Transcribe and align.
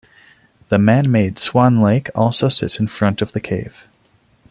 The 0.69 0.77
manmade 0.79 1.37
Swan 1.37 1.79
Lake 1.79 2.09
also 2.15 2.49
sits 2.49 2.79
in 2.79 2.87
front 2.87 3.21
of 3.21 3.33
the 3.33 3.39
cave. 3.39 3.87